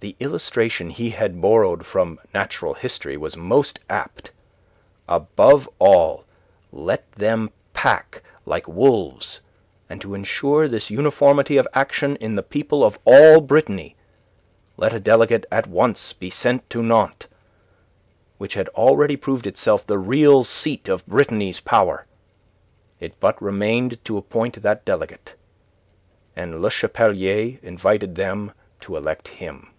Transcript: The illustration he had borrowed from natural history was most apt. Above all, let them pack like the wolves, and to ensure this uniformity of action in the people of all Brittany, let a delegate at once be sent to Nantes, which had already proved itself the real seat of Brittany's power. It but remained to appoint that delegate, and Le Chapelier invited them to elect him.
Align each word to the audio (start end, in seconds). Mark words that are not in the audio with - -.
The 0.00 0.14
illustration 0.20 0.90
he 0.90 1.10
had 1.10 1.40
borrowed 1.40 1.84
from 1.84 2.20
natural 2.32 2.74
history 2.74 3.16
was 3.16 3.36
most 3.36 3.80
apt. 3.90 4.30
Above 5.08 5.68
all, 5.80 6.24
let 6.70 7.10
them 7.10 7.50
pack 7.74 8.22
like 8.44 8.66
the 8.66 8.70
wolves, 8.70 9.40
and 9.90 10.00
to 10.00 10.14
ensure 10.14 10.68
this 10.68 10.90
uniformity 10.90 11.56
of 11.56 11.66
action 11.74 12.14
in 12.18 12.36
the 12.36 12.44
people 12.44 12.84
of 12.84 13.00
all 13.04 13.40
Brittany, 13.40 13.96
let 14.76 14.92
a 14.92 15.00
delegate 15.00 15.44
at 15.50 15.66
once 15.66 16.12
be 16.12 16.30
sent 16.30 16.70
to 16.70 16.84
Nantes, 16.84 17.26
which 18.38 18.54
had 18.54 18.68
already 18.68 19.16
proved 19.16 19.44
itself 19.44 19.84
the 19.84 19.98
real 19.98 20.44
seat 20.44 20.88
of 20.88 21.04
Brittany's 21.08 21.58
power. 21.58 22.06
It 23.00 23.18
but 23.18 23.42
remained 23.42 24.04
to 24.04 24.16
appoint 24.16 24.62
that 24.62 24.84
delegate, 24.84 25.34
and 26.36 26.62
Le 26.62 26.70
Chapelier 26.70 27.58
invited 27.60 28.14
them 28.14 28.52
to 28.82 28.94
elect 28.96 29.26
him. 29.42 29.72